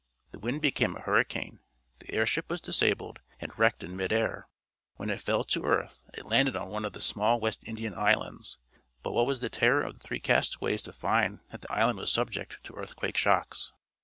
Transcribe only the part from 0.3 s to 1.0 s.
The wind became